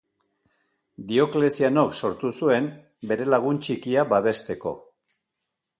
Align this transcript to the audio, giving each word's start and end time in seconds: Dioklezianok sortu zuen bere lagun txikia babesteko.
Dioklezianok 1.11 1.93
sortu 2.01 2.33
zuen 2.41 2.73
bere 3.13 3.29
lagun 3.35 3.61
txikia 3.67 4.09
babesteko. 4.15 4.75